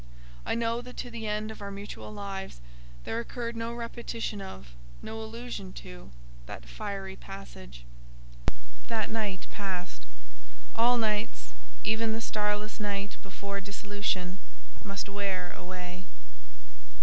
[0.47, 2.59] I know that to the end of our mutual lives
[3.03, 6.09] there occurred no repetition of, no allusion to,
[6.47, 7.85] that fiery passage.
[8.87, 10.01] That night passed:
[10.75, 16.03] all nights—even the starless night before dissolution—must wear away.